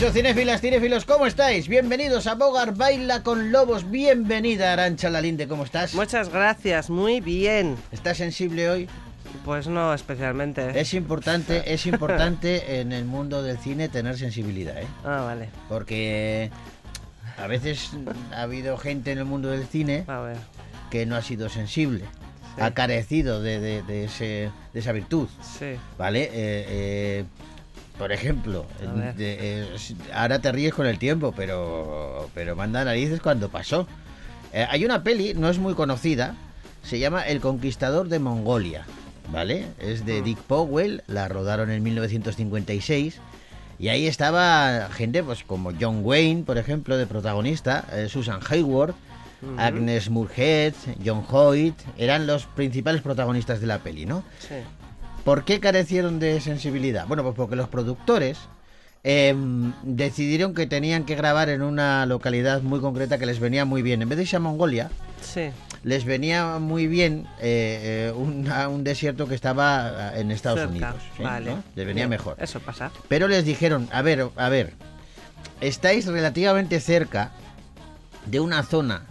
[0.00, 1.68] Eso, cinéfilas, cinéfilos, ¿cómo estáis?
[1.68, 3.90] Bienvenidos a Bogar Baila con Lobos.
[3.90, 5.94] Bienvenida, Arancha Lalinde, ¿cómo estás?
[5.94, 7.76] Muchas gracias, muy bien.
[7.92, 8.88] ¿Estás sensible hoy?
[9.44, 10.80] Pues no especialmente.
[10.80, 14.86] Es importante, es importante en el mundo del cine tener sensibilidad, ¿eh?
[15.04, 15.50] Ah, vale.
[15.68, 16.50] Porque
[17.36, 17.90] a veces
[18.34, 20.36] ha habido gente en el mundo del cine A ver.
[20.90, 22.04] que no ha sido sensible,
[22.56, 22.62] Sí.
[22.62, 25.76] ha carecido de, de- de ese, de esa virtud, Sí.
[25.98, 26.22] ¿vale?
[26.24, 27.24] Eh, eh,
[28.00, 28.64] por ejemplo,
[29.16, 29.68] de- eh,
[30.14, 33.86] ahora te ríes con el tiempo, pero, pero manda narices cuando pasó.
[34.52, 36.34] Eh, hay una peli, no es muy conocida,
[36.82, 38.84] se llama El Conquistador de Mongolia,
[39.30, 39.66] ¿vale?
[39.78, 40.24] Es de Mm.
[40.24, 43.20] Dick Powell, la rodaron en 1956.
[43.78, 48.94] Y ahí estaba gente pues como John Wayne, por ejemplo, de protagonista, eh, Susan Hayward.
[49.56, 54.22] Agnes Moorehead, John Hoyt, eran los principales protagonistas de la peli, ¿no?
[54.38, 54.56] Sí.
[55.24, 57.06] ¿Por qué carecieron de sensibilidad?
[57.06, 58.38] Bueno, pues porque los productores
[59.02, 63.82] em, decidieron que tenían que grabar en una localidad muy concreta que les venía muy
[63.82, 64.02] bien.
[64.02, 64.90] En vez de irse a Mongolia,
[65.22, 65.50] Sí.
[65.84, 70.72] les venía muy bien eh, eh, una- un desierto que estaba eh, en Estados Cerca.
[70.72, 70.94] Unidos.
[71.16, 71.22] ¿sí?
[71.22, 71.50] Vale.
[71.50, 71.62] ¿no?
[71.76, 72.10] Les venía Bien.
[72.10, 72.36] mejor.
[72.38, 72.90] Eso pasa.
[73.08, 74.72] Pero les dijeron, a ver, a ver,
[75.60, 77.30] estáis relativamente cerca
[78.26, 79.02] de una zona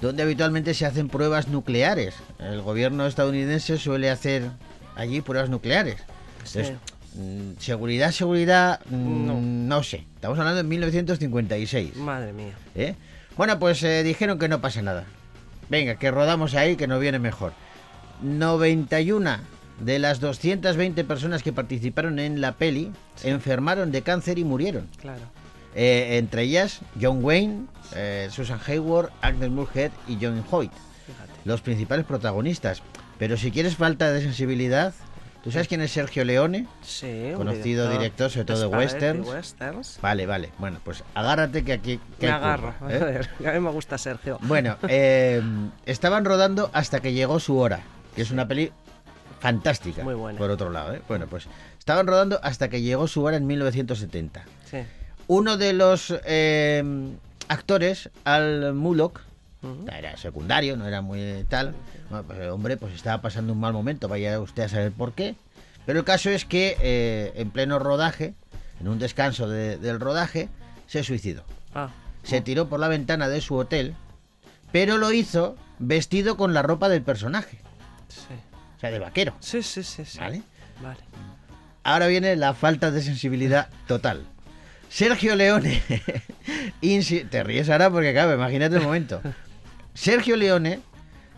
[0.00, 2.14] donde habitualmente se hacen pruebas nucleares.
[2.38, 4.50] El gobierno estadounidense suele hacer
[4.96, 5.96] allí pruebas nucleares.
[6.44, 6.58] Sí.
[6.60, 6.76] Entonces,
[7.14, 9.40] mm, seguridad, seguridad, mm, No.
[9.40, 9.82] no.
[9.82, 10.04] sé.
[10.16, 11.96] Estamos hablando de 1956.
[11.96, 12.54] Madre mía.
[12.74, 12.94] ¿eh?
[13.36, 15.04] Bueno, pues eh, dijeron que no pasa nada.
[15.68, 17.52] Venga, que rodamos ahí, que nos viene mejor.
[18.22, 19.38] 91
[19.80, 24.88] de las 220 personas que participaron en la peli enfermaron de cáncer y murieron.
[25.00, 25.22] Claro.
[25.74, 30.72] Eh, entre ellas John Wayne, eh, Susan Hayward, Agnes Moorehead y John Hoyt,
[31.06, 31.32] Fíjate.
[31.44, 32.82] los principales protagonistas.
[33.18, 34.92] Pero si quieres falta de sensibilidad,
[35.42, 36.66] ¿tú sabes quién es Sergio Leone?
[36.82, 37.32] Sí.
[37.34, 39.26] Conocido director, sobre todo de westerns.
[39.26, 39.98] westerns.
[40.02, 40.50] Vale, vale.
[40.58, 42.00] Bueno, pues agárrate que aquí...
[42.20, 42.74] que Me agarro.
[42.80, 42.98] A ¿eh?
[42.98, 44.38] ver, a mí me gusta Sergio.
[44.42, 45.42] Bueno, eh,
[45.86, 47.80] estaban rodando hasta que llegó su hora,
[48.14, 48.70] que es una peli
[49.40, 50.02] fantástica.
[50.04, 50.38] Muy buena.
[50.38, 51.02] Por otro lado, ¿eh?
[51.08, 54.44] Bueno, pues estaban rodando hasta que llegó su hora en 1970.
[54.70, 54.78] Sí.
[55.28, 56.84] Uno de los eh,
[57.48, 59.20] actores, Al Mullock,
[59.92, 61.74] Era secundario, no era muy tal.
[62.10, 65.12] Bueno, pues el hombre pues estaba pasando un mal momento, vaya usted a saber por
[65.14, 65.34] qué.
[65.86, 68.34] Pero el caso es que eh, en pleno rodaje,
[68.80, 70.48] en un descanso de- del rodaje,
[70.86, 71.44] se suicidó
[71.74, 71.90] Ah.
[72.22, 73.94] se tiró por la ventana de su hotel,
[74.72, 77.58] pero lo hizo vestido con la ropa del personaje,
[78.08, 78.34] Sí.
[78.76, 80.04] o sea, de vaquero, Sí, sí, sí.
[80.04, 80.18] sí.
[80.18, 80.42] ¿vale?
[80.82, 81.00] Vale.
[81.84, 84.24] Ahora viene la falta de sensibilidad total.
[84.88, 85.82] Sergio Leone,
[87.30, 89.20] te ríes ahora porque claro, imagínate el momento.
[89.96, 90.80] Sergio Leone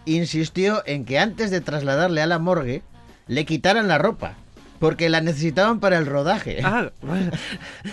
[0.05, 2.83] insistió en que antes de trasladarle a la morgue
[3.27, 4.35] le quitaran la ropa,
[4.79, 6.61] porque la necesitaban para el rodaje.
[6.65, 7.31] Ah, bueno.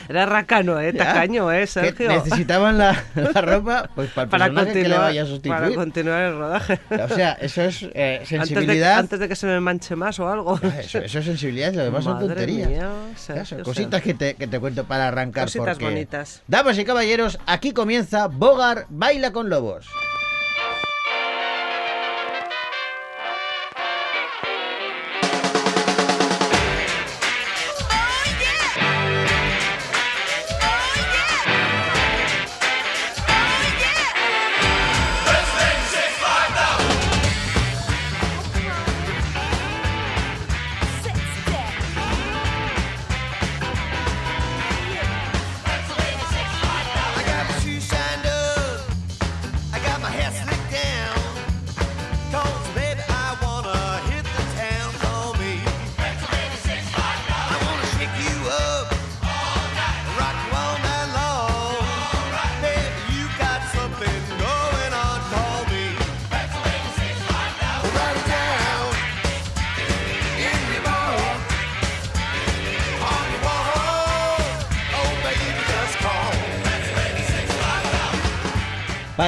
[0.08, 0.94] Era racano, ¿eh?
[0.94, 2.08] Tacaño, ¿eh, Sergio?
[2.08, 5.56] necesitaban la, la ropa pues para el para personaje que le continuar, vaya a sustituir.
[5.56, 6.80] para continuar el rodaje.
[7.04, 9.00] O sea, eso es eh, Antes de, sensibilidad.
[9.00, 10.60] antes de que se me manche más o algo.
[10.80, 12.70] Eso, eso es sensibilidad y lo demás son Madre tonterías.
[12.70, 15.46] mía, son cositas que te, que te cuento para arrancar.
[15.46, 16.44] Cositas porque- bonitas.
[16.48, 19.88] Damas y caballeros, aquí comienza Bogar Baila con Lobos.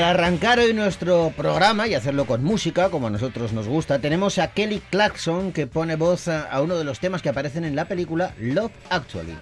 [0.07, 4.38] Para arrancar hoy nuestro programa y hacerlo con música, como a nosotros nos gusta, tenemos
[4.38, 7.75] a Kelly Clarkson que pone voz a, a uno de los temas que aparecen en
[7.75, 9.36] la película Love Actually.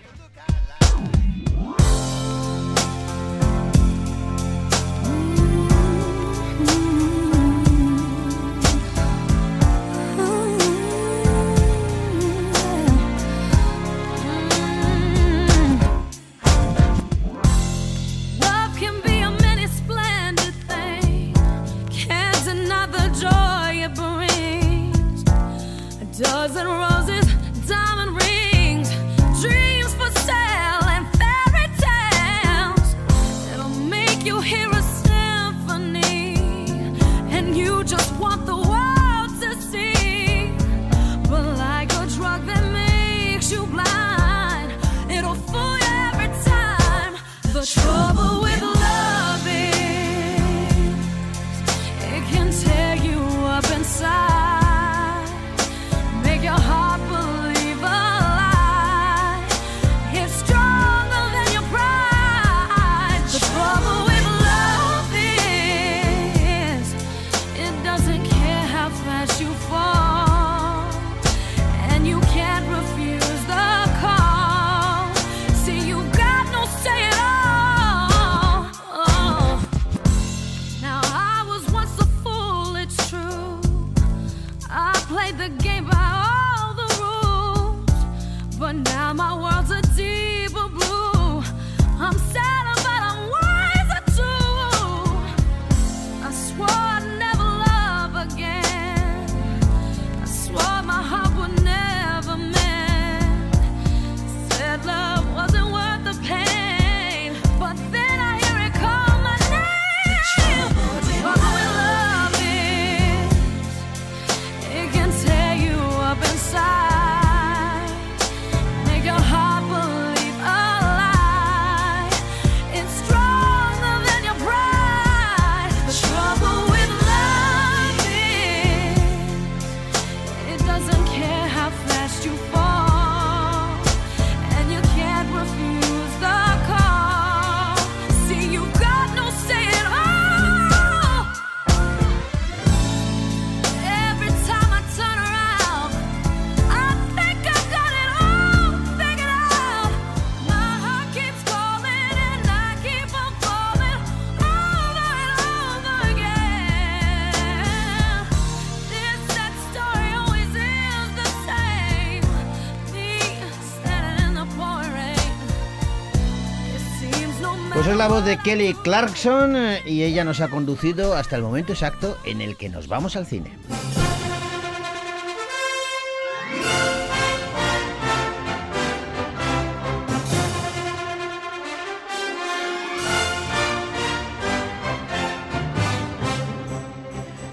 [167.75, 171.41] Pues es la voz de Kelly Clarkson eh, y ella nos ha conducido hasta el
[171.41, 173.51] momento exacto en el que nos vamos al cine.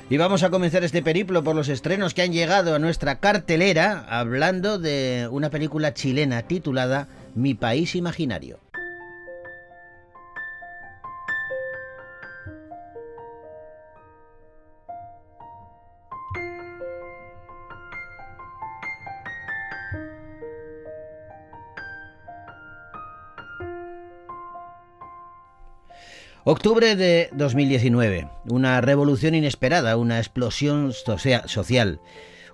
[0.09, 4.07] Y vamos a comenzar este periplo por los estrenos que han llegado a nuestra cartelera
[4.09, 8.62] hablando de una película chilena titulada Mi País Imaginario.
[26.45, 28.29] Octubre de 2019.
[28.49, 32.01] Una revolución inesperada, una explosión socia- social.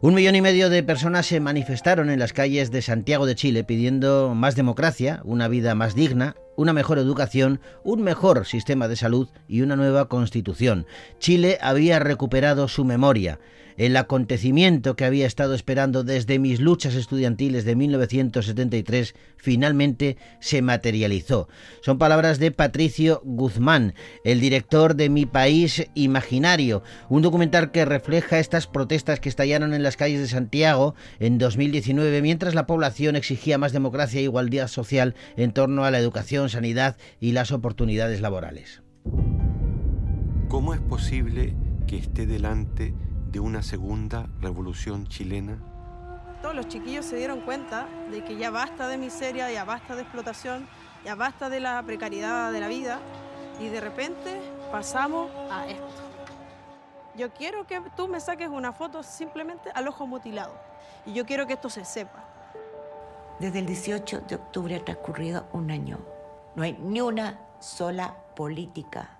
[0.02, 3.64] Un millón y medio de personas se manifestaron en las calles de Santiago de Chile
[3.64, 9.28] pidiendo más democracia, una vida más digna, una mejor educación, un mejor sistema de salud
[9.46, 10.86] y una nueva constitución.
[11.20, 13.38] Chile había recuperado su memoria.
[13.78, 21.48] El acontecimiento que había estado esperando desde mis luchas estudiantiles de 1973 finalmente se materializó.
[21.80, 28.40] Son palabras de Patricio Guzmán, el director de Mi País Imaginario, un documental que refleja
[28.40, 33.58] estas protestas que estallaron en las calles de Santiago en 2019 mientras la población exigía
[33.58, 38.82] más democracia e igualdad social en torno a la educación, sanidad y las oportunidades laborales.
[40.48, 41.54] ¿Cómo es posible
[41.86, 42.94] que esté delante
[43.30, 45.58] de una segunda revolución chilena?
[46.40, 50.02] Todos los chiquillos se dieron cuenta de que ya basta de miseria, ya basta de
[50.02, 50.66] explotación,
[51.04, 53.00] ya basta de la precariedad de la vida
[53.60, 54.40] y de repente
[54.70, 55.84] pasamos a esto.
[57.16, 60.54] Yo quiero que tú me saques una foto simplemente al ojo mutilado
[61.04, 62.24] y yo quiero que esto se sepa.
[63.40, 65.98] Desde el 18 de octubre ha transcurrido un año.
[66.58, 69.16] No hay ni una sola política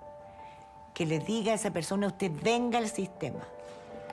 [0.93, 3.39] que le diga a esa persona, usted venga al sistema.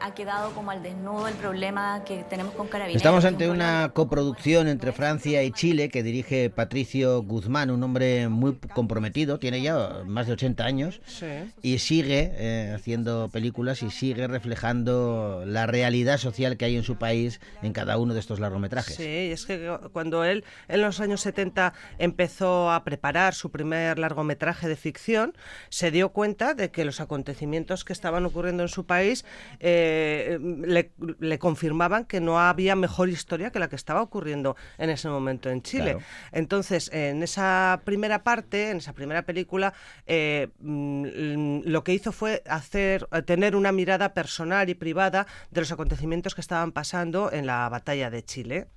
[0.00, 2.96] Ha quedado como al desnudo el problema que tenemos con Carabineros.
[3.00, 8.56] Estamos ante una coproducción entre Francia y Chile que dirige Patricio Guzmán, un hombre muy
[8.74, 11.26] comprometido, tiene ya más de 80 años Sí.
[11.62, 16.96] y sigue eh, haciendo películas y sigue reflejando la realidad social que hay en su
[16.96, 18.96] país en cada uno de estos largometrajes.
[18.96, 24.68] Sí, es que cuando él en los años 70 empezó a preparar su primer largometraje
[24.68, 25.34] de ficción,
[25.68, 29.24] se dio cuenta de que los acontecimientos que estaban ocurriendo en su país
[29.60, 34.56] eh, eh, le, le confirmaban que no había mejor historia que la que estaba ocurriendo
[34.78, 35.92] en ese momento en Chile.
[35.92, 36.00] Claro.
[36.32, 39.72] Entonces, en esa primera parte, en esa primera película,
[40.06, 45.60] eh, mm, lo que hizo fue hacer, eh, tener una mirada personal y privada de
[45.60, 48.68] los acontecimientos que estaban pasando en la batalla de Chile.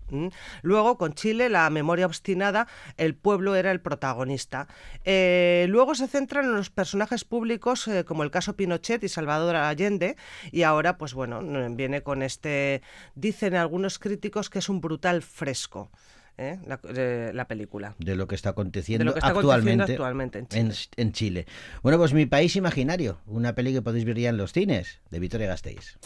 [0.64, 4.68] Luego, con Chile, la memoria obstinada, el pueblo era el protagonista.
[5.04, 10.18] Eh, luego se centran en los personajes públicos, como el caso Pinochet y Salvador Allende,
[10.52, 11.42] y ahora, pues bueno,
[11.72, 12.84] viene con este,
[13.16, 15.90] dicen algunos críticos que es un brutal fresco.
[16.38, 16.60] ¿eh?
[16.68, 17.96] La, eh, la película.
[17.98, 20.62] de lo que está aconteciendo, que está actualmente, aconteciendo actualmente en Chile.
[20.98, 21.46] en- en Chile.
[21.82, 25.20] Bueno, pues Mi País Imaginario, una peli que podéis ver ya en los cines, de
[25.20, 25.98] Victoria Gasteiz.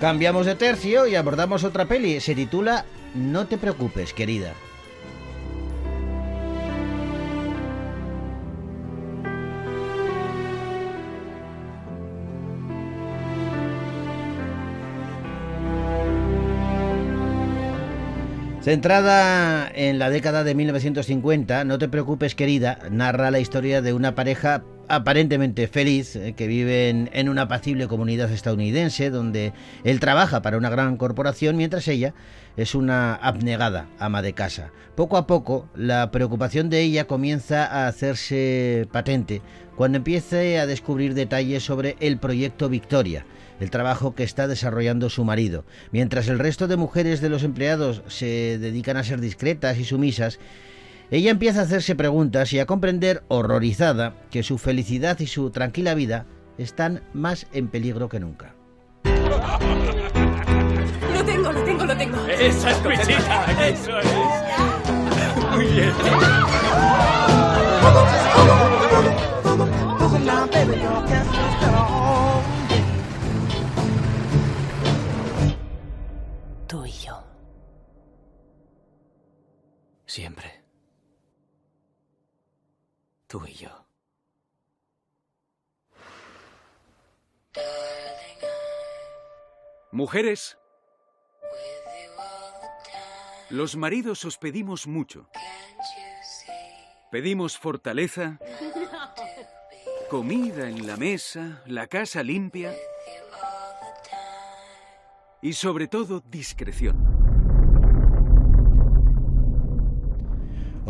[0.00, 2.20] Cambiamos de tercio y abordamos otra peli.
[2.20, 4.54] Se titula No te preocupes, querida.
[18.68, 24.14] Centrada en la década de 1950, No te preocupes querida, narra la historia de una
[24.14, 30.58] pareja aparentemente feliz eh, que viven en una apacible comunidad estadounidense donde él trabaja para
[30.58, 32.12] una gran corporación mientras ella
[32.58, 34.70] es una abnegada ama de casa.
[34.96, 39.40] Poco a poco, la preocupación de ella comienza a hacerse patente
[39.76, 43.24] cuando empiece a descubrir detalles sobre el proyecto Victoria,
[43.60, 45.64] el trabajo que está desarrollando su marido.
[45.92, 50.38] Mientras el resto de mujeres de los empleados se dedican a ser discretas y sumisas,
[51.10, 55.94] ella empieza a hacerse preguntas y a comprender, horrorizada, que su felicidad y su tranquila
[55.94, 56.26] vida
[56.58, 58.54] están más en peligro que nunca.
[59.04, 59.40] Lo
[61.24, 62.26] tengo, lo tengo, lo tengo.
[62.26, 64.06] Esa es Pichita, eso es.
[65.54, 65.92] Muy bien.
[83.28, 83.84] Tú y yo.
[89.92, 90.56] Mujeres,
[93.50, 95.28] los maridos os pedimos mucho.
[97.10, 98.38] Pedimos fortaleza,
[100.08, 102.74] comida en la mesa, la casa limpia
[105.42, 107.17] y sobre todo discreción.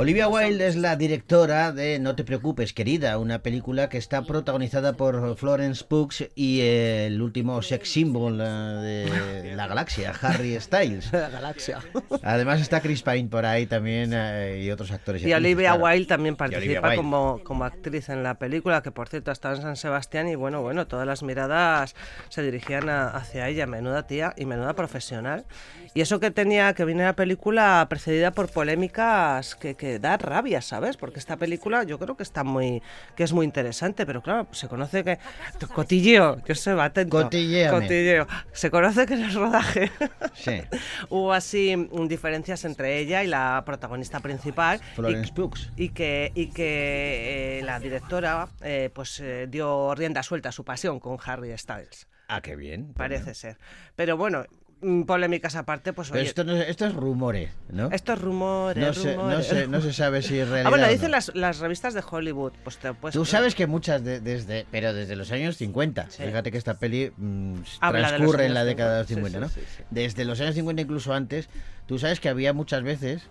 [0.00, 4.92] Olivia Wilde es la directora de No te preocupes, querida, una película que está protagonizada
[4.92, 9.08] por Florence Pugh y el último sex symbol eh,
[9.42, 11.12] de la galaxia, Harry Styles.
[11.12, 11.80] La galaxia.
[12.22, 15.20] Además está Chris Pine por ahí también eh, y otros actores.
[15.24, 15.84] Y Olivia claro.
[15.86, 16.96] Wilde también participa Wilde.
[16.96, 20.62] como, como actriz en la película, que por cierto estaba en San Sebastián y bueno,
[20.62, 21.96] bueno, todas las miradas
[22.28, 25.44] se dirigían a- hacia ella, menuda tía y menuda profesional.
[25.94, 30.60] Y eso que tenía, que viene la película precedida por polémicas que, que da rabia,
[30.60, 30.96] ¿sabes?
[30.96, 32.82] Porque esta película yo creo que está muy,
[33.16, 35.18] que es muy interesante, pero claro, pues se conoce que...
[35.74, 36.92] Cotilleo, yo sé, va.
[36.92, 37.80] Cotilléame.
[37.80, 38.26] Cotilleo.
[38.52, 39.90] Se conoce que en el rodaje
[40.34, 40.60] Sí,
[41.08, 41.74] hubo así
[42.08, 44.80] diferencias entre ella y la protagonista principal.
[44.92, 45.54] y- Florence Pugh.
[45.76, 50.64] y que, y que eh, la directora eh, pues eh, dio rienda suelta a su
[50.64, 52.08] pasión con Harry Styles.
[52.28, 52.92] Ah, qué bien.
[52.94, 53.56] Parece ser.
[53.96, 54.44] Pero bueno,
[55.06, 57.90] polémicas aparte, pues oye, esto, no es, esto es rumores, ¿no?
[57.90, 59.46] estos rumores, no, se, no, rumores.
[59.46, 60.66] se, no se sabe si es realidad.
[60.66, 62.52] Ah, bueno, o dicen las, las revistas de Hollywood.
[62.62, 66.10] Pues te puedes Tú sabes que muchas de- desde, pero desde los años 50.
[66.10, 66.22] Sí.
[66.22, 69.60] Fíjate que esta peli mm, los transcurre en la década de los 50, 50, sí,
[69.60, 69.66] ¿no?
[69.66, 69.84] sí, sí.
[69.90, 71.48] Desde los años 50 incluso antes,
[71.86, 73.22] tú sabes que había muchas veces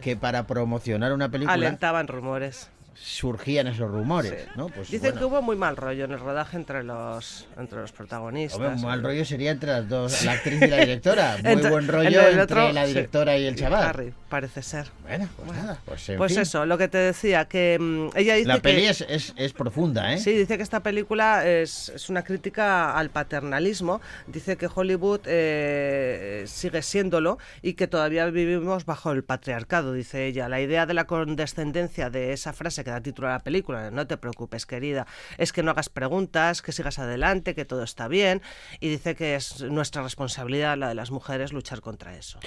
[0.00, 2.70] que para promocionar una película Alentaban rumores.
[2.98, 4.48] Surgían esos rumores, Sí.
[4.56, 4.68] ¿no?
[4.68, 7.92] Pues Dicen bueno, que hubo muy mal rollo en el rodaje entre los, entre los
[7.92, 8.60] protagonistas.
[8.60, 11.36] hombre, mal rollo sería entre las dos, la actriz y la directora.
[11.42, 12.88] Muy Entre- buen rollo entre el entre otro, la sí.
[12.94, 13.84] directora y el chaval.
[13.88, 14.86] Harry, parece ser.
[15.02, 16.42] Bueno, pues nada, pues en Pues fin.
[16.42, 18.88] eso, lo que te decía, que mm, ella dice La peli que...
[18.90, 20.18] es, es, es profunda, ¿eh?
[20.18, 24.00] Sí, dice que esta película es, es una crítica al paternalismo.
[24.26, 30.48] Dice que Hollywood eh, sigue siéndolo y que todavía vivimos bajo el patriarcado, dice ella.
[30.48, 34.06] La idea de la condescendencia de esa frase que da título a la película, no
[34.06, 38.42] te preocupes, querida, es que no hagas preguntas, que sigas adelante, que todo está bien.
[38.78, 42.38] Y dice que es nuestra responsabilidad, la de las mujeres, luchar contra eso.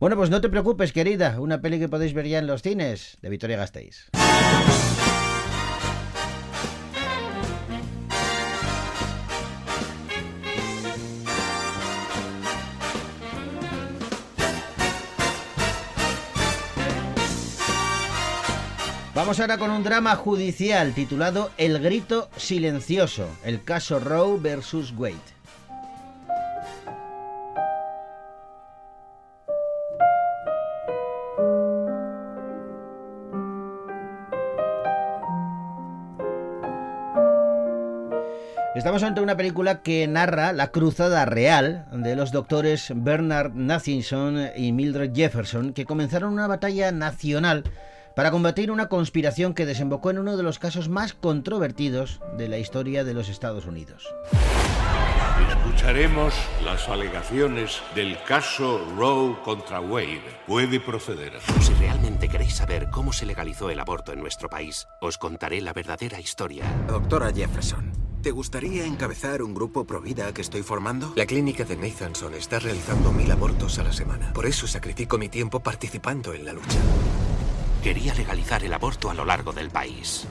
[0.00, 1.40] Bueno, pues no te preocupes, querida.
[1.40, 4.10] Una peli que podéis ver ya en los cines de Victoria Gasteiz.
[19.26, 25.16] Vamos ahora con un drama judicial titulado El grito silencioso, el caso Roe versus Wade.
[38.76, 44.70] Estamos ante una película que narra la cruzada real de los doctores Bernard Nathanson y
[44.70, 47.64] Mildred Jefferson, que comenzaron una batalla nacional
[48.16, 52.56] para combatir una conspiración que desembocó en uno de los casos más controvertidos de la
[52.56, 54.08] historia de los Estados Unidos.
[55.50, 56.32] Escucharemos
[56.64, 60.22] las alegaciones del caso Roe contra Wade.
[60.46, 61.34] Puede proceder.
[61.60, 65.74] Si realmente queréis saber cómo se legalizó el aborto en nuestro país, os contaré la
[65.74, 66.64] verdadera historia.
[66.88, 67.92] Doctora Jefferson,
[68.22, 71.12] ¿te gustaría encabezar un grupo pro vida que estoy formando?
[71.16, 74.32] La clínica de Nathanson está realizando mil abortos a la semana.
[74.32, 76.78] Por eso sacrifico mi tiempo participando en la lucha.
[77.82, 80.26] Quería legalizar el aborto a lo largo del país.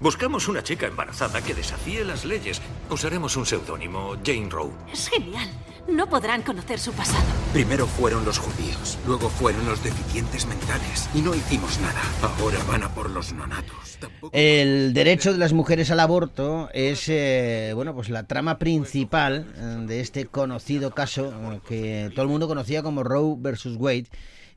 [0.00, 2.60] Buscamos una chica embarazada que desafíe las leyes.
[2.90, 4.70] Usaremos un seudónimo, Jane Roe.
[4.92, 5.48] Es genial.
[5.88, 7.24] No podrán conocer su pasado.
[7.52, 12.02] Primero fueron los judíos, luego fueron los deficientes mentales y no hicimos nada.
[12.22, 13.98] Ahora van a por los nonatos.
[14.32, 19.86] El derecho de las mujeres al aborto es eh, bueno pues la trama principal eh,
[19.86, 24.06] de este conocido caso eh, que todo el mundo conocía como Roe versus Wade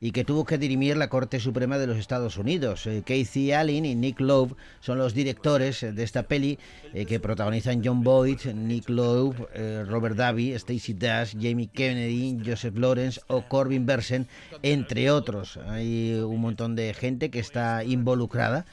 [0.01, 2.85] y que tuvo que dirimir la Corte Suprema de los Estados Unidos.
[2.87, 6.57] Eh, Casey Allen y Nick Loeb son los directores de esta peli
[6.93, 12.77] eh, que protagonizan John Boyd, Nick Loeb, eh, Robert Davi, Stacey Dash, Jamie Kennedy, Joseph
[12.77, 14.27] Lawrence o Corbin Bersen,
[14.63, 15.57] entre otros.
[15.67, 18.65] Hay un montón de gente que está involucrada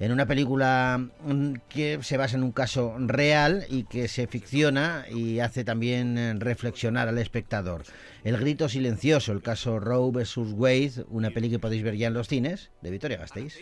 [0.00, 5.06] en una película mm, que se basa en un caso real y que se ficciona
[5.10, 7.84] y hace también eh, reflexionar al espectador.
[8.24, 10.36] El grito silencioso, el caso Roe vs.
[10.54, 13.58] Wade, una peli que podéis ver ya en los cines de Victoria Gasteiz.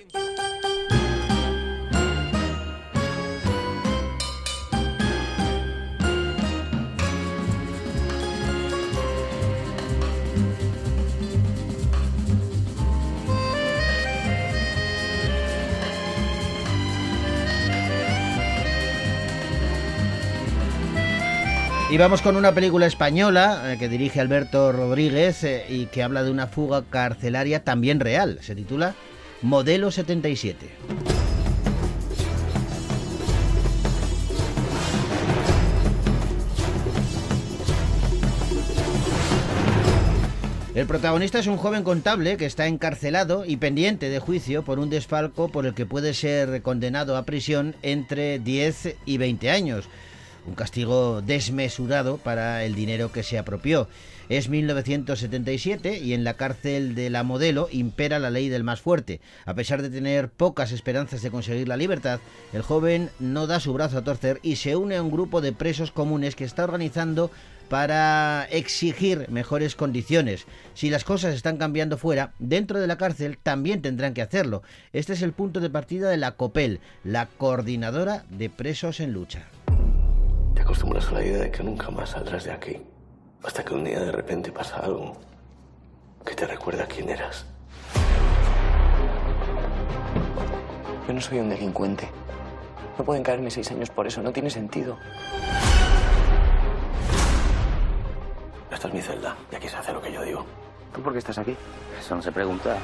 [21.93, 26.23] Y vamos con una película española eh, que dirige Alberto Rodríguez eh, y que habla
[26.23, 28.39] de una fuga carcelaria también real.
[28.41, 28.95] Se titula
[29.43, 30.71] Modelo 77.
[40.75, 44.89] El protagonista es un joven contable que está encarcelado y pendiente de juicio por un
[44.89, 49.91] desfalco por el que puede ser condenado a prisión entre 10 y 20 años
[50.47, 53.89] un castigo desmesurado para el dinero que se apropió.
[54.29, 59.21] Es 1977 y en la cárcel de la modelo impera la ley del más fuerte.
[59.45, 62.21] A pesar de tener pocas esperanzas de conseguir la libertad,
[62.53, 65.53] el joven no da su brazo a torcer y se une a un grupo de
[65.53, 67.31] presos comunes que está organizando
[67.69, 70.47] para exigir mejores condiciones.
[70.75, 74.63] Si las cosas están cambiando fuera, dentro de la cárcel también tendrán que hacerlo.
[74.93, 79.47] Este es el punto de partida de la COPEL, la Coordinadora de Presos en Lucha.
[80.73, 82.81] Acostumbras a la idea de que nunca más saldrás de aquí.
[83.45, 85.13] Hasta que un día de repente pasa algo
[86.25, 87.45] que te recuerda quién eras.
[91.07, 92.09] Yo no soy un delincuente.
[92.97, 94.97] No pueden caerme seis años por eso, no tiene sentido.
[98.71, 100.47] Esta es mi celda y aquí se hace lo que yo digo.
[100.95, 101.55] ¿Tú por qué estás aquí?
[102.01, 102.79] Eso no se pregunta.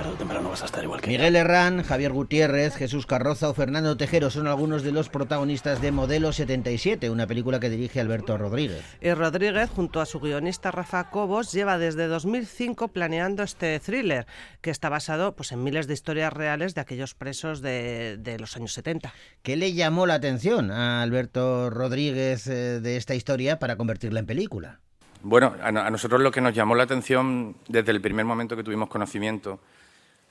[0.00, 3.52] Tarde o temprano vas a estar igual que Miguel Herrán, Javier Gutiérrez, Jesús Carroza o
[3.52, 8.38] Fernando Tejero son algunos de los protagonistas de Modelo 77, una película que dirige Alberto
[8.38, 8.82] Rodríguez.
[9.02, 14.26] Y Rodríguez, junto a su guionista Rafa Cobos, lleva desde 2005 planeando este thriller,
[14.62, 18.56] que está basado pues, en miles de historias reales de aquellos presos de, de los
[18.56, 19.12] años 70.
[19.42, 24.26] ¿Qué le llamó la atención a Alberto Rodríguez eh, de esta historia para convertirla en
[24.26, 24.80] película?
[25.22, 28.88] Bueno, a nosotros lo que nos llamó la atención desde el primer momento que tuvimos
[28.88, 29.60] conocimiento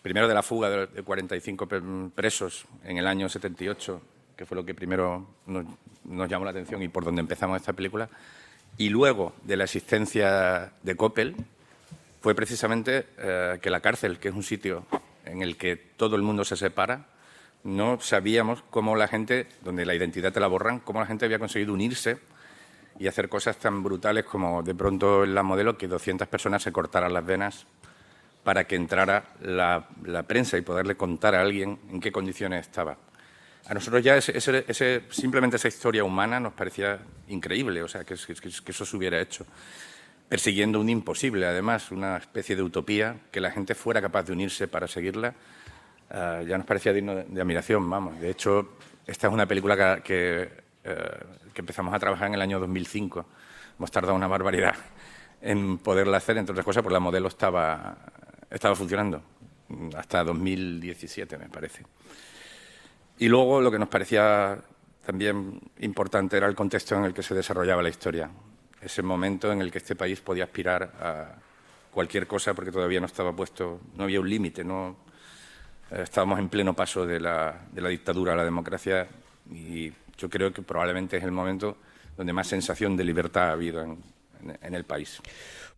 [0.01, 1.81] primero de la fuga de, de 45 pe-
[2.15, 4.01] presos en el año 78,
[4.35, 5.65] que fue lo que primero nos,
[6.05, 8.09] nos llamó la atención y por donde empezamos esta película,
[8.77, 11.35] y luego de la existencia de Coppel,
[12.21, 14.85] fue precisamente eh, que la cárcel, que es un sitio
[15.25, 17.05] en el que todo el mundo se separa,
[17.63, 21.39] no sabíamos cómo la gente, donde la identidad te la borran, cómo la gente había
[21.39, 22.17] conseguido unirse
[22.99, 26.71] y hacer cosas tan brutales como de pronto en la modelo que 200 personas se
[26.71, 27.65] cortaran las venas
[28.49, 32.97] para que entrara la, la prensa y poderle contar a alguien en qué condiciones estaba.
[33.67, 38.03] A nosotros ya ese, ese- ese- simplemente esa historia humana nos parecía increíble, o sea,
[38.03, 39.45] que, que- que eso se hubiera hecho.
[40.27, 44.67] Persiguiendo un imposible, además, una especie de utopía, que la gente fuera capaz de unirse
[44.67, 45.35] para seguirla,
[46.09, 48.19] eh, ya nos parecía digno de, de admiración, vamos.
[48.19, 50.41] De hecho, esta es una película que, que,
[50.85, 51.19] eh,
[51.53, 53.27] que empezamos a trabajar en el año 2005.
[53.77, 54.73] Hemos tardado una barbaridad
[55.39, 57.95] en poderla hacer, entre otras cosas, porque la modelo estaba,
[58.49, 59.21] estaba funcionando
[59.95, 61.83] hasta 2017, me parece.
[63.19, 64.57] Y luego lo que nos parecía
[65.05, 68.29] también importante era el contexto en el que se desarrollaba la historia.
[68.81, 71.35] Ese momento en el que este país podía aspirar a
[71.91, 74.95] cualquier cosa porque todavía no estaba puesto, no había un límite, no
[75.91, 79.07] eh, estábamos en pleno paso de la, de la dictadura a la democracia
[79.51, 81.77] y yo creo que probablemente es el momento
[82.15, 85.21] donde más sensación de libertad ha habido en el país.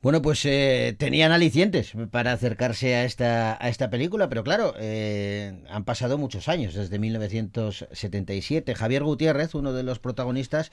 [0.01, 5.63] Bueno, pues eh, tenían alicientes para acercarse a esta, a esta película, pero claro, eh,
[5.69, 8.73] han pasado muchos años, desde 1977.
[8.73, 10.71] Javier Gutiérrez, uno de los protagonistas,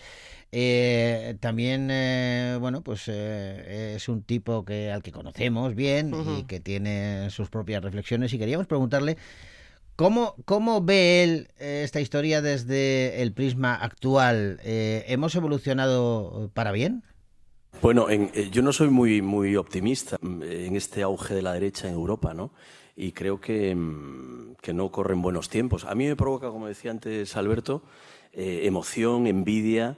[0.51, 6.45] eh, también, eh, bueno, pues eh, es un tipo que al que conocemos bien y
[6.45, 9.19] que tiene sus propias reflexiones y queríamos preguntarle
[9.99, 14.61] ¿Cómo, ¿Cómo ve él esta historia desde el prisma actual?
[14.63, 17.03] Eh, ¿Hemos evolucionado para bien?
[17.81, 21.53] Bueno, en- eh, yo no soy muy, muy optimista mm, en este auge de la
[21.53, 22.51] derecha en Europa, ¿no?
[22.97, 25.85] Y creo que, mm, que no corren buenos tiempos.
[25.85, 27.83] A mí me provoca, como decía antes Alberto,
[28.33, 29.97] eh, emoción, envidia,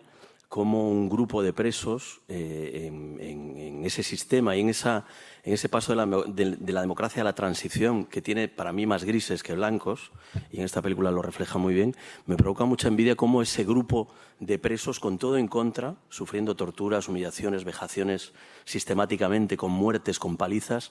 [0.50, 6.06] como un grupo de presos eh, en, ese sistema y en, ese paso de la,
[6.26, 10.10] de la democracia a la transición, que tiene para mí más grises que blancos,
[10.50, 11.94] y en esta película lo refleja muy bien,
[12.26, 14.08] me provoca mucha envidia cómo ese grupo
[14.40, 18.32] de presos con todo en contra, sufriendo torturas, humillaciones, vejaciones
[18.64, 20.90] sistemáticamente, con muertes, con palizas,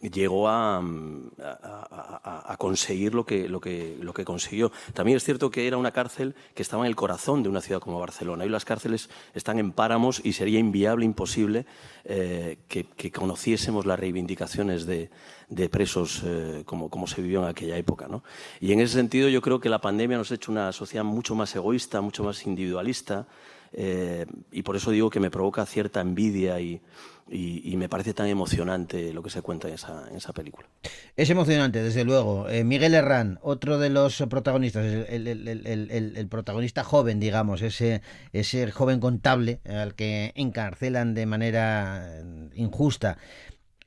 [0.00, 4.70] llegó a, mm, a- conseguir lo que, lo, que, lo que consiguió.
[4.92, 7.80] También es cierto que era una cárcel que estaba en el corazón de una ciudad
[7.80, 8.44] como Barcelona.
[8.44, 11.66] Hoy las cárceles están en páramos y sería inviable, imposible
[12.04, 15.10] eh, que conociésemos las reivindicaciones de,
[15.50, 18.06] de presos eh, como, como se vivió en aquella época.
[18.08, 18.22] ¿no?
[18.60, 21.34] Y en ese sentido yo creo que la pandemia nos ha hecho una sociedad mucho
[21.34, 23.26] más egoísta, mucho más individualista.
[23.72, 26.80] eh, y por eso digo que me provoca cierta envidia y,
[27.28, 30.66] y- me parece tan emocionante lo que se cuenta en esa, en esa película.
[31.16, 32.48] Es emocionante, desde luego.
[32.48, 38.02] Eh, Miguel Herrán, otro de los protagonistas, el, el- el- el- protagonista joven, digamos, ese,
[38.32, 42.22] ese joven contable al que encarcelan de manera
[42.54, 43.18] injusta.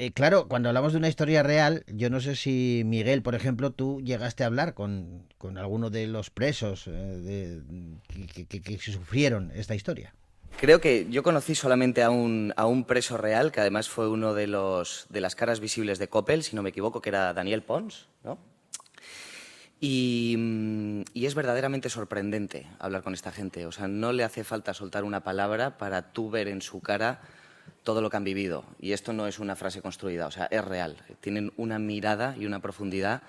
[0.03, 3.71] Eh, claro, cuando hablamos de una historia real, yo no sé si Miguel, por ejemplo,
[3.71, 7.61] tú llegaste a hablar con, con alguno de los presos eh,
[8.37, 10.13] que sufrieron esta historia.
[10.59, 14.33] Creo que yo conocí solamente a un, a un preso real, que además fue uno
[14.33, 17.63] de, los, de las caras visibles de Coppel, si no me equivoco, que era Daniel
[17.63, 18.37] Pons, ¿no?
[19.79, 23.65] Y, mm, y es verdaderamente sorprendente hablar con esta gente.
[23.67, 27.21] O sea, no le hace falta soltar una palabra para tú ver en su cara
[27.83, 28.65] todo lo que han vivido.
[28.79, 30.97] Y esto no es una frase construida, o sea, es real.
[31.21, 33.21] Tienen una mirada y una profundidad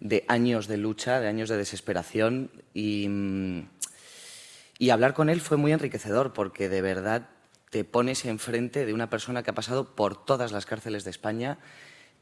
[0.00, 3.68] de años de lucha, de años de desesperación y, mm,
[4.78, 7.28] y hablar con él fue muy enriquecedor porque de verdad
[7.70, 11.58] te pones enfrente de una persona que ha pasado por todas las cárceles de España,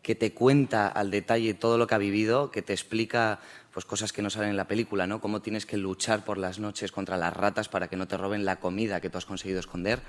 [0.03, 3.41] que te cuenta al detalle todo lo que ha vivido, que te explica
[3.73, 5.21] pues cosas que no salen en la película, ¿no?
[5.21, 8.45] Cómo tienes que luchar por las noches contra las ratas para que no te roben
[8.45, 10.01] la comida que tú has conseguido esconder.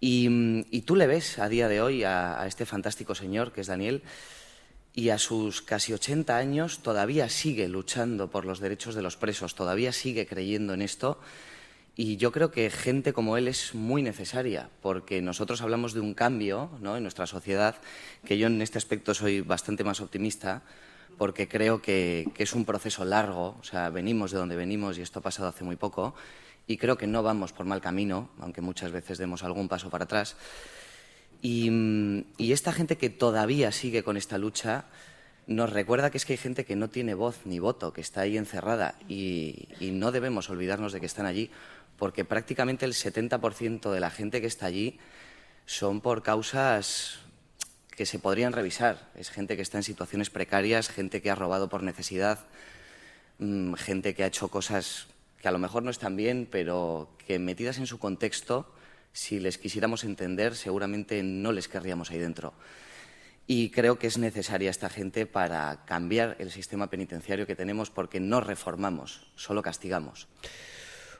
[0.00, 3.60] Y, mm, y tú le ves a día de hoy a, este fantástico señor que
[3.60, 4.02] es Daniel
[4.94, 9.54] y a sus casi 80 años todavía sigue luchando por los derechos de los presos,
[9.54, 11.20] todavía sigue creyendo en esto.
[11.94, 16.14] Y yo creo que gente como él es muy necesaria, porque nosotros hablamos de un
[16.14, 17.76] cambio en nuestra sociedad,
[18.24, 20.62] que yo en este aspecto soy bastante más optimista,
[21.18, 25.02] porque creo que, que es un proceso largo, o sea, venimos de donde venimos y
[25.02, 26.14] esto ha pasado hace muy poco,
[26.66, 30.04] y creo que no vamos por mal camino, aunque muchas veces demos algún paso para
[30.04, 30.36] atrás.
[31.42, 34.84] Y, mm, y esta gente que todavía sigue con esta lucha
[35.46, 38.20] nos recuerda que es que hay gente que no tiene voz ni voto, que está
[38.20, 41.50] ahí encerrada y, y no debemos olvidarnos de que están allí
[42.00, 44.98] porque prácticamente el 70% de la gente que está allí
[45.66, 47.18] son por causas
[47.94, 49.10] que se podrían revisar.
[49.14, 52.46] Es gente que está en situaciones precarias, gente que ha robado por necesidad,
[53.38, 55.08] mm, gente que ha hecho cosas
[55.40, 58.72] que a lo mejor no están bien, pero que metidas en su contexto,
[59.12, 62.52] si les quisiéramos entender, seguramente no les querríamos ahí dentro.
[63.46, 68.20] Y creo que es necesaria esta gente para cambiar el sistema penitenciario que tenemos porque
[68.20, 70.28] no reformamos, solo castigamos.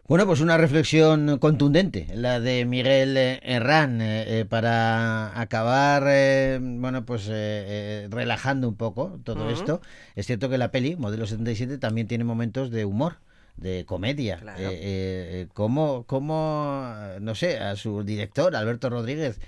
[0.06, 7.04] Bueno, pues una reflexión contundente, la de Miguel Herrán, eh, eh, para acabar, eh, bueno,
[7.04, 9.80] pues eh, eh, relajando un poco todo esto.
[10.16, 13.18] Es cierto que la peli, Modelo 77, también tiene momentos de humor,
[13.60, 14.38] de comedia.
[14.38, 14.60] Claro.
[14.60, 19.40] Eh, eh, eh, ¿cómo, cómo, no sé, a su director, Alberto Rodríguez,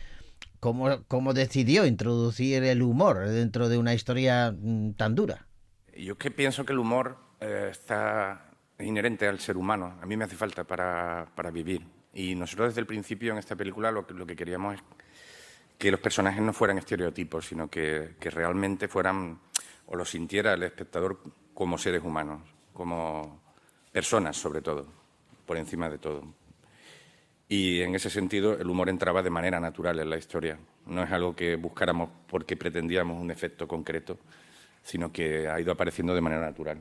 [0.60, 5.46] cómo, cómo decidió introducir el humor dentro de una historia mm, tan dura?
[5.96, 9.98] Yo es que pienso que el humor eh, está inherente al ser humano.
[10.00, 11.86] A mí me hace falta para, para vivir.
[12.14, 14.82] Y nosotros desde el principio en esta película lo que, lo que queríamos es
[15.78, 19.40] que los personajes no fueran estereotipos, sino que, que realmente fueran,
[19.86, 21.20] o lo sintiera el espectador
[21.54, 23.41] como seres humanos, como
[23.92, 24.86] personas sobre todo,
[25.46, 26.24] por encima de todo.
[27.48, 30.58] Y en ese sentido el humor entraba de manera natural en la historia.
[30.86, 34.18] No es algo que buscáramos porque pretendíamos un efecto concreto,
[34.82, 36.78] sino que ha ido apareciendo de manera natural.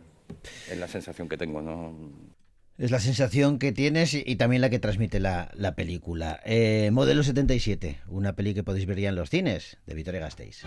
[0.69, 1.93] Es la sensación que tengo, ¿no?
[2.77, 6.39] Es la sensación que tienes y, también la que transmite la, la película.
[6.45, 10.63] Eh, Modelo 77, una peli que podéis ver ya en los cines, de Victoria Gasteiz.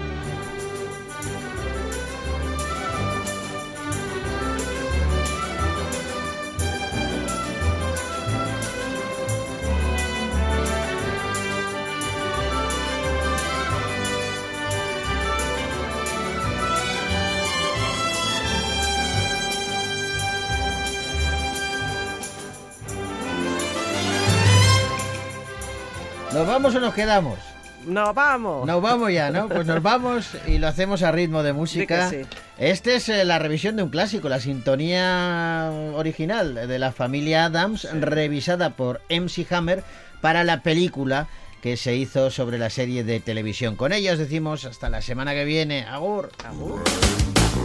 [26.45, 27.39] ¿Nos vamos o nos quedamos?
[27.87, 28.67] Nos vamos.
[28.67, 29.49] Nos vamos ya, ¿no?
[29.49, 32.11] Pues nos vamos y lo hacemos a ritmo de música.
[32.11, 32.19] Sí.
[32.59, 37.89] Este es eh, la revisión de un clásico, la sintonía original de la familia Adams,
[37.91, 39.85] revisada por MC Hammer
[40.21, 41.29] para la película
[41.63, 43.75] que se hizo sobre la serie de televisión.
[43.75, 45.87] Con ella os decimos hasta la semana que viene.
[45.87, 46.31] Agur.
[46.45, 46.85] Agur.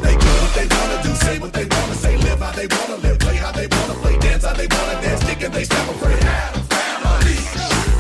[0.04, 2.96] They do what they wanna do, say what they wanna say, live how they wanna
[3.04, 5.90] live, play how they wanna play, dance how they wanna dance, kick and they step
[5.90, 6.60] afraid.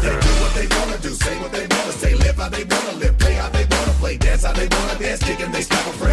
[0.01, 2.93] They do what they wanna do, say what they wanna say, live how they wanna
[2.99, 5.85] live, play how they wanna play, dance how they wanna dance, kick and they step
[5.87, 6.08] a Now